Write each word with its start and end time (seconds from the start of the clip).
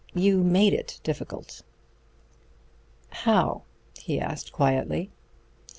You 0.15 0.43
made 0.43 0.73
it 0.73 0.99
difficult." 1.03 1.61
"How?" 3.09 3.61
he 3.99 4.19
asked 4.19 4.51
quietly. 4.51 5.11